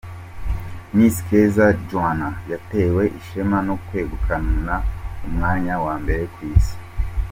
[0.95, 4.75] Miss Keza Joannah yatewe ishema no kwegukana
[5.27, 6.77] umwanya wa mbere ku isi.